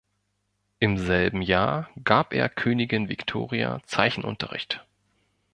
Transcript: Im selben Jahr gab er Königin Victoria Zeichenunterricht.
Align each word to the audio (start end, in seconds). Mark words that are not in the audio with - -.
Im 0.79 0.97
selben 0.97 1.43
Jahr 1.43 1.91
gab 2.03 2.33
er 2.33 2.49
Königin 2.49 3.07
Victoria 3.07 3.83
Zeichenunterricht. 3.85 4.83